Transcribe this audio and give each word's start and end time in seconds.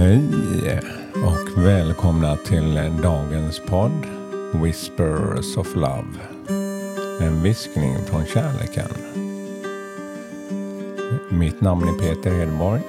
Hej 0.00 0.22
och 1.14 1.64
välkomna 1.64 2.36
till 2.36 2.74
dagens 3.02 3.60
podd 3.66 4.06
Whispers 4.52 5.56
of 5.56 5.74
Love. 5.74 6.14
En 7.20 7.42
viskning 7.42 7.96
från 8.06 8.24
kärleken. 8.24 8.88
Mitt 11.28 11.60
namn 11.60 11.88
är 11.88 11.92
Peter 11.92 12.30
Hedborg 12.30 12.80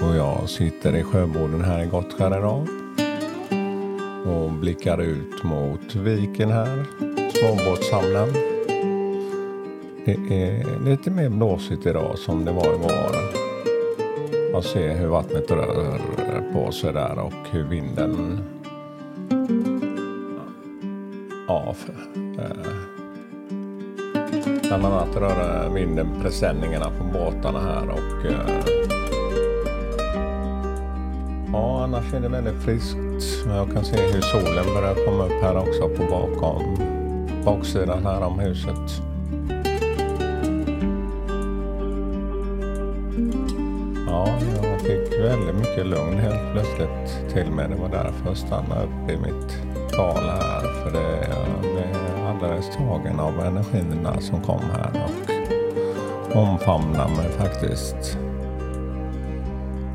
och 0.00 0.16
jag 0.16 0.48
sitter 0.48 0.96
i 0.96 1.02
sjöboden 1.02 1.64
här 1.64 1.82
i 1.82 1.86
Gottskär 1.86 2.38
idag 2.38 2.68
och 4.26 4.52
blickar 4.52 5.02
ut 5.02 5.44
mot 5.44 5.94
viken 5.94 6.50
här, 6.50 6.84
småbåtshamnen. 7.32 8.32
Det 10.04 10.44
är 10.44 10.84
lite 10.84 11.10
mer 11.10 11.28
blåsigt 11.28 11.86
idag 11.86 12.18
som 12.18 12.44
det 12.44 12.52
var 12.52 12.74
igår. 12.74 13.46
Jag 14.52 14.64
ser 14.64 14.94
hur 14.94 15.06
vattnet 15.06 15.50
rör 15.50 16.00
på 16.52 16.72
sig 16.72 16.92
där 16.92 17.18
och 17.18 17.50
hur 17.50 17.64
vinden 17.64 18.40
av. 21.48 21.76
Eh, 22.38 22.70
bland 24.62 24.84
annat 24.84 25.16
rör 25.16 25.70
vinden 25.74 26.08
presenningarna 26.22 26.84
på 26.84 27.04
båtarna 27.04 27.60
här 27.60 27.88
och 27.88 28.26
eh, 28.26 28.64
ja, 31.52 31.82
annars 31.82 32.14
är 32.14 32.20
det 32.20 32.28
väldigt 32.28 32.62
friskt. 32.62 32.96
Jag 33.46 33.72
kan 33.72 33.84
se 33.84 33.96
hur 33.96 34.20
solen 34.20 34.74
börjar 34.74 35.06
komma 35.06 35.24
upp 35.24 35.42
här 35.42 35.56
också 35.56 35.88
på 35.88 36.02
bakom 36.10 36.76
baksidan 37.44 38.06
här 38.06 38.22
om 38.22 38.38
huset. 38.38 39.02
Ja, 44.06 44.28
jag 44.62 44.75
fick 44.86 45.20
väldigt 45.20 45.54
mycket 45.54 45.86
lugn 45.86 46.18
helt 46.18 46.52
plötsligt 46.52 47.32
till 47.32 47.50
mig. 47.50 47.66
Det 47.68 47.74
var 47.74 47.88
därför 47.88 48.26
jag 48.26 48.36
stannade 48.36 48.82
upp 48.82 49.10
i 49.10 49.16
mitt 49.16 49.58
tal 49.92 50.16
här. 50.16 50.60
För 50.60 50.90
det, 50.90 51.28
jag 51.28 51.60
blev 51.60 52.26
alldeles 52.26 52.76
tagen 52.76 53.20
av 53.20 53.40
energierna 53.40 54.20
som 54.20 54.42
kom 54.42 54.60
här 54.60 55.08
och 56.34 56.42
omfamnade 56.42 57.16
mig 57.16 57.30
faktiskt. 57.30 58.18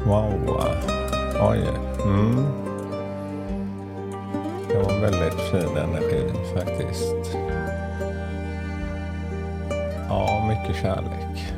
Wow. 0.06 0.60
Ah. 0.60 1.52
Oj. 1.52 1.68
Mm. 2.04 2.46
Det 4.68 4.78
var 4.78 5.02
väldigt 5.02 5.40
fin 5.40 5.78
energi 5.78 6.32
faktiskt. 6.56 7.38
Ja, 10.10 10.48
mycket 10.50 10.82
kärlek. 10.82 11.54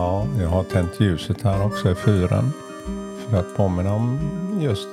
Ja, 0.00 0.26
jag 0.40 0.48
har 0.48 0.64
tänt 0.64 1.00
ljuset 1.00 1.42
här 1.42 1.66
också 1.66 1.90
i 1.90 1.94
fyren. 1.94 2.52
För 3.28 3.38
att 3.38 3.56
påminna 3.56 3.94
om 3.94 4.18
just 4.60 4.88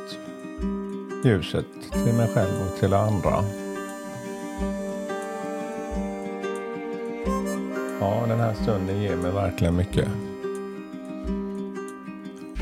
ljuset 1.23 1.65
till 1.91 2.13
mig 2.13 2.27
själv 2.33 2.51
och 2.67 2.79
till 2.79 2.93
andra. 2.93 3.43
Ja, 7.99 8.25
den 8.27 8.39
här 8.39 8.53
stunden 8.53 9.01
ger 9.01 9.15
mig 9.15 9.31
verkligen 9.31 9.75
mycket. 9.75 10.07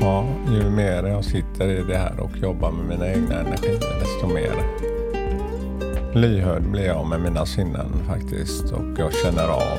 Ja, 0.00 0.26
ju 0.50 0.70
mer 0.70 1.04
jag 1.04 1.24
sitter 1.24 1.68
i 1.68 1.82
det 1.82 1.96
här 1.96 2.20
och 2.20 2.36
jobbar 2.36 2.70
med 2.70 2.86
mina 2.86 3.12
egna 3.12 3.34
energier, 3.34 4.00
desto 4.00 4.26
mer 4.26 4.54
lyhörd 6.14 6.62
blir 6.62 6.86
jag 6.86 7.06
med 7.06 7.20
mina 7.20 7.46
sinnen 7.46 8.04
faktiskt. 8.06 8.72
Och 8.72 8.84
jag 8.98 9.14
känner 9.14 9.48
av, 9.48 9.78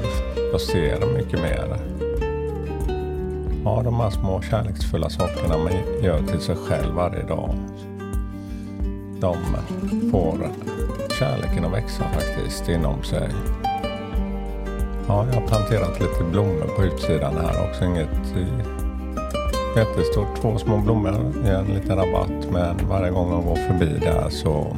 jag 0.51 0.61
ser 0.61 1.17
mycket 1.17 1.41
mer. 1.41 1.97
Ja, 3.67 3.81
de 3.83 3.99
här 3.99 4.09
små 4.09 4.41
kärleksfulla 4.41 5.09
sakerna 5.09 5.57
man 5.57 6.03
gör 6.03 6.21
till 6.21 6.39
sig 6.39 6.55
själv 6.55 6.93
varje 6.95 7.23
dag. 7.23 7.55
De 9.19 9.35
får 10.11 10.49
kärleken 11.19 11.65
att 11.65 11.73
växa 11.73 12.03
faktiskt 12.03 12.69
inom 12.69 13.03
sig. 13.03 13.29
Ja, 15.07 15.25
jag 15.27 15.41
har 15.41 15.47
planterat 15.47 15.99
lite 15.99 16.23
blommor 16.31 16.67
på 16.75 16.83
utsidan 16.83 17.33
här 17.37 17.69
också. 17.69 17.85
Inget 17.85 18.35
eh, 18.35 18.67
jättestort. 19.77 20.41
Två 20.41 20.57
små 20.57 20.77
blommor 20.77 21.33
i 21.45 21.49
en 21.49 21.65
liten 21.65 21.97
rabatt. 21.97 22.51
Men 22.51 22.87
varje 22.89 23.11
gång 23.11 23.31
jag 23.31 23.43
går 23.43 23.55
förbi 23.55 23.99
där 23.99 24.29
så 24.29 24.75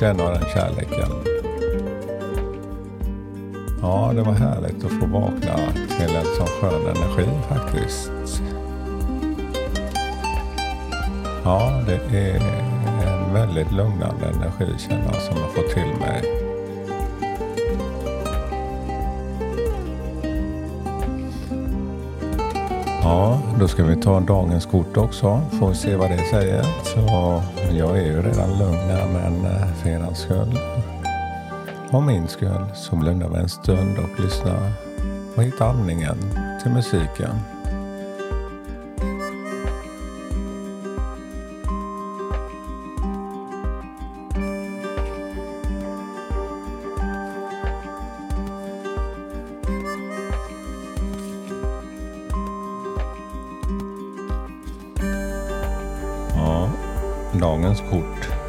känner 0.00 0.24
jag 0.24 0.32
den 0.32 0.48
kärleken. 0.54 1.39
Ja, 3.82 4.12
det 4.14 4.22
var 4.22 4.32
härligt 4.32 4.84
att 4.84 4.92
få 4.92 5.06
vakna 5.06 5.56
till 5.72 6.16
en 6.16 6.24
sån 6.36 6.46
skön 6.46 6.96
energi 6.96 7.28
faktiskt. 7.48 8.42
Ja, 11.44 11.82
det 11.86 12.20
är 12.20 12.40
en 13.06 13.34
väldigt 13.34 13.72
lugnande 13.72 14.26
energi 14.26 14.78
känner 14.78 15.04
jag 15.04 15.22
som 15.22 15.36
jag 15.36 15.52
får 15.52 15.62
till 15.62 16.00
mig. 16.00 16.22
Ja, 23.02 23.38
då 23.60 23.68
ska 23.68 23.84
vi 23.84 23.96
ta 23.96 24.20
dagens 24.20 24.66
kort 24.66 24.96
också. 24.96 25.40
Får 25.58 25.68
vi 25.68 25.74
se 25.74 25.96
vad 25.96 26.10
det 26.10 26.18
säger. 26.30 26.62
Så 26.62 27.00
jag 27.72 27.98
är 27.98 28.04
ju 28.04 28.22
redan 28.22 28.58
lugn 28.58 28.90
här 28.90 29.06
men 29.12 29.44
eh, 29.44 29.66
för 29.74 29.88
er 29.90 30.14
skull 30.14 30.58
för 31.90 32.00
min 32.00 32.28
skull 32.28 32.66
så 32.74 32.96
blundar 32.96 33.28
vi 33.28 33.38
en 33.38 33.48
stund 33.48 33.98
och 33.98 34.20
lyssnar 34.20 34.72
och 35.36 35.42
hittar 35.42 35.68
andningen 35.68 36.16
till 36.62 36.72
musiken. 36.72 37.36
Ja, 56.36 56.70
dagens 57.40 57.80
kort 57.90 58.39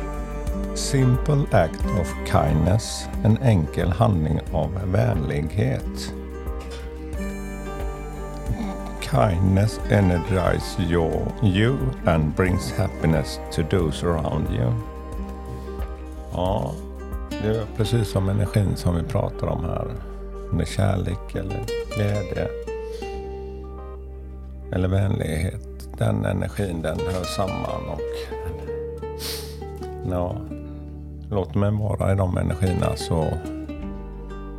simple 0.92 1.46
act 1.52 1.86
of 2.02 2.14
kindness, 2.26 3.08
en 3.24 3.38
enkel 3.38 3.90
handling 3.90 4.40
av 4.54 4.70
vänlighet. 4.86 6.14
Kindness 9.02 9.80
energizes 9.90 10.80
your, 10.80 11.32
you 11.44 11.78
and 12.06 12.36
brings 12.36 12.72
happiness 12.72 13.40
to 13.52 13.64
those 13.64 14.04
around 14.04 14.48
you. 14.54 14.74
Ja, 16.34 16.74
det 17.30 17.48
är 17.48 17.66
precis 17.78 18.08
som 18.08 18.30
energin 18.30 18.76
som 18.76 18.96
vi 18.96 19.04
pratar 19.04 19.48
om 19.48 19.64
här. 19.64 19.88
Med 20.52 20.68
kärlek 20.68 21.36
eller 21.36 21.66
glädje. 21.96 22.48
Eller 24.72 24.88
vänlighet. 24.88 25.88
Den 25.98 26.26
energin 26.26 26.82
den 26.82 27.00
hör 27.00 27.24
samman 27.24 27.90
och 27.90 28.02
ja, 30.10 30.36
låter 31.32 31.60
mig 31.60 31.72
vara 31.72 32.12
i 32.12 32.16
de 32.16 32.38
energierna 32.38 32.96
så 32.96 33.28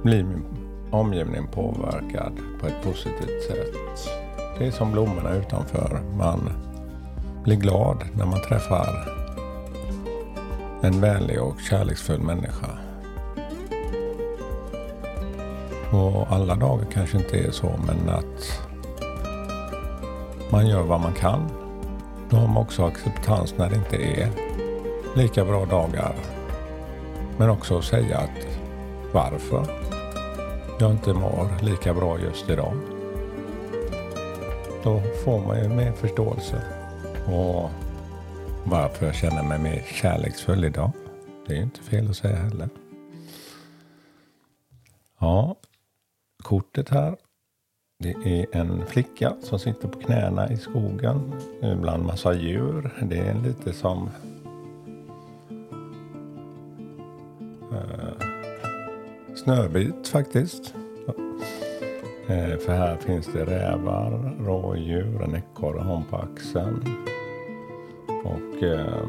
blir 0.02 0.24
min 0.24 0.44
omgivning 0.90 1.46
påverkad 1.46 2.38
på 2.60 2.66
ett 2.66 2.82
positivt 2.84 3.42
sätt. 3.46 4.10
Det 4.58 4.66
är 4.66 4.70
som 4.70 4.92
blommorna 4.92 5.34
utanför. 5.34 6.00
Man 6.18 6.50
blir 7.44 7.56
glad 7.56 8.04
när 8.14 8.26
man 8.26 8.40
träffar 8.40 9.08
en 10.82 11.00
vänlig 11.00 11.42
och 11.42 11.60
kärleksfull 11.60 12.20
människa. 12.20 12.70
Och 15.90 16.32
alla 16.32 16.54
dagar 16.54 16.86
kanske 16.92 17.18
inte 17.18 17.38
är 17.38 17.50
så, 17.50 17.72
men 17.86 18.14
att 18.14 18.62
man 20.50 20.66
gör 20.66 20.82
vad 20.82 21.00
man 21.00 21.12
kan. 21.12 21.50
Då 22.30 22.36
har 22.36 22.48
man 22.48 22.62
också 22.62 22.84
acceptans 22.84 23.54
när 23.58 23.70
det 23.70 23.76
inte 23.76 23.96
är 23.96 24.28
lika 25.16 25.44
bra 25.44 25.64
dagar 25.64 26.14
men 27.38 27.50
också 27.50 27.78
att 27.78 27.84
säga 27.84 28.18
att 28.18 28.58
varför 29.12 29.66
jag 30.80 30.90
inte 30.90 31.12
mår 31.12 31.62
lika 31.62 31.94
bra 31.94 32.20
just 32.20 32.50
idag. 32.50 32.76
Då 34.84 35.02
får 35.24 35.46
man 35.46 35.62
ju 35.62 35.68
mer 35.68 35.92
förståelse. 35.92 36.62
Och 37.26 37.70
varför 38.64 39.06
jag 39.06 39.14
känner 39.14 39.42
mig 39.42 39.58
mer 39.58 39.82
kärleksfull 39.86 40.64
idag. 40.64 40.90
Det 41.46 41.52
är 41.52 41.56
ju 41.56 41.62
inte 41.62 41.82
fel 41.82 42.10
att 42.10 42.16
säga 42.16 42.36
heller. 42.36 42.68
Ja, 45.20 45.56
kortet 46.42 46.88
här. 46.88 47.16
Det 47.98 48.14
är 48.24 48.56
en 48.56 48.86
flicka 48.86 49.36
som 49.42 49.58
sitter 49.58 49.88
på 49.88 50.00
knäna 50.00 50.50
i 50.52 50.56
skogen 50.56 51.32
bland 51.60 52.04
massa 52.04 52.34
djur. 52.34 52.90
Det 53.02 53.18
är 53.18 53.34
lite 53.34 53.72
som 53.72 54.10
Snöbit 59.42 60.08
faktiskt. 60.08 60.74
Eh, 62.28 62.58
för 62.58 62.72
här 62.72 62.96
finns 62.96 63.26
det 63.26 63.44
rävar, 63.44 64.34
rådjur, 64.40 65.22
en 65.22 65.34
ekorre 65.34 65.80
har 65.80 66.02
på 66.10 66.16
axeln. 66.16 66.84
Och 68.24 68.62
eh, 68.62 69.06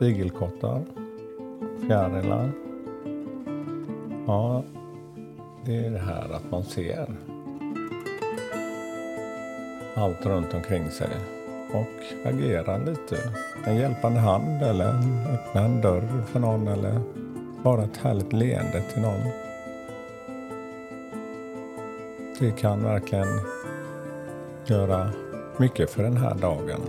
igelkottar, 0.00 0.84
fjärilar. 1.86 2.50
Ja, 4.26 4.64
det 5.64 5.76
är 5.76 5.90
det 5.90 5.98
här 5.98 6.30
att 6.32 6.50
man 6.50 6.64
ser 6.64 7.16
allt 9.94 10.26
runt 10.26 10.54
omkring 10.54 10.90
sig 10.90 11.10
och 11.72 12.28
agerar 12.28 12.78
lite. 12.78 13.16
En 13.64 13.76
hjälpande 13.76 14.20
hand 14.20 14.62
eller 14.62 14.94
öppna 15.34 15.60
en 15.60 15.80
dörr 15.80 16.22
för 16.26 16.40
någon 16.40 16.68
eller 16.68 17.00
bara 17.62 17.84
ett 17.84 17.96
härligt 17.96 18.32
leende 18.32 18.82
till 18.92 19.02
någon. 19.02 19.45
Det 22.38 22.50
kan 22.50 22.84
verkligen 22.84 23.40
göra 24.66 25.10
mycket 25.56 25.90
för 25.90 26.02
den 26.02 26.16
här 26.16 26.34
dagen. 26.34 26.80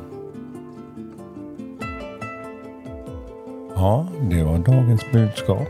Ja, 3.76 4.08
det 4.22 4.44
var 4.44 4.58
dagens 4.58 5.12
budskap. 5.12 5.68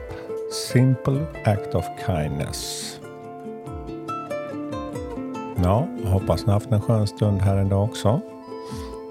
Simple 0.72 1.26
act 1.46 1.76
of 1.76 1.86
kindness. 2.06 2.94
Ja, 5.64 5.88
hoppas 6.06 6.46
ni 6.46 6.54
haft 6.54 6.72
en 6.72 6.82
skön 6.82 7.08
stund 7.08 7.42
här 7.42 7.66
idag 7.66 7.84
också. 7.84 8.22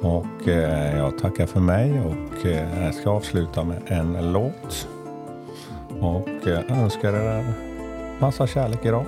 Och 0.03 0.49
eh, 0.49 0.97
jag 0.97 1.19
tackar 1.19 1.47
för 1.47 1.61
mig 1.61 2.01
och 2.01 2.47
eh, 2.47 2.85
jag 2.85 2.95
ska 2.95 3.11
avsluta 3.11 3.65
med 3.65 3.83
en 3.87 4.33
låt. 4.33 4.89
Och 6.01 6.49
eh, 6.49 6.83
önskar 6.83 7.13
er 7.13 7.45
massa 8.21 8.47
kärlek 8.47 8.85
idag. 8.85 9.07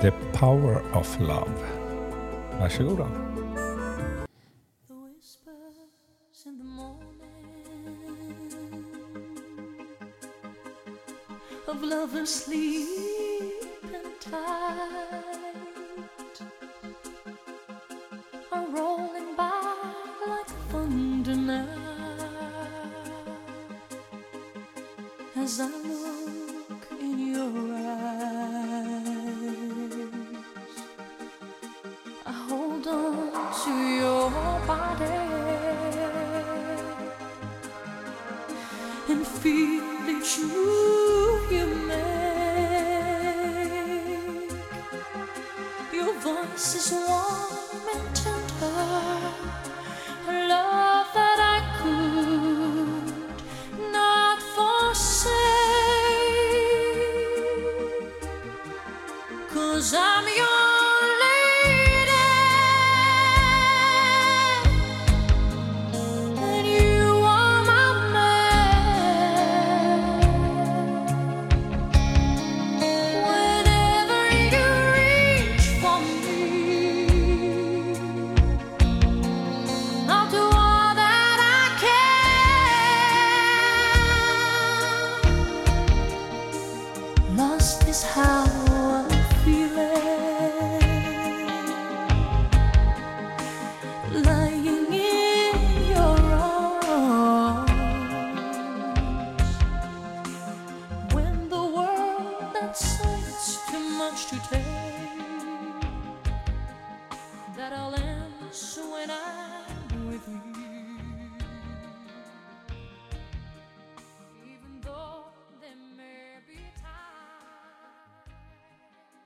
The 0.00 0.12
Power 0.32 0.80
of 0.92 1.20
Love. 1.20 1.50
Varsågoda. 2.60 3.08
The 4.86 4.94
whispers 4.94 6.46
in 6.46 6.56
the 6.58 6.64
morning 6.64 7.18
of 11.66 11.82
lovers 11.82 12.32
sleeping 12.32 12.86
tight 14.20 15.24
are 18.52 18.66
rolling 18.68 19.34
by 19.34 19.74
like 20.28 20.46
thunder 20.70 21.34
now 21.34 21.66
as 25.34 25.58
I 25.60 25.66
look 25.66 26.17
to 33.68 33.74
your 34.02 34.30
body 34.66 35.18
and 39.10 39.22
feel 39.40 40.08
each 40.14 40.32
move 40.54 41.52
you 41.52 41.66
make. 41.90 42.12
Your 45.92 46.12
voice 46.28 46.68
is 46.80 46.88
warm 47.08 47.86
and 47.94 48.06
tender, 48.16 48.84
a 50.28 50.36
love 50.52 51.08
that 51.18 51.38
I 51.56 51.58
could 51.78 53.08
not 53.92 54.38
forsake. 54.54 55.28
Cause 59.52 59.88
I'm 59.94 60.26
your 60.42 60.57
to 104.78 105.27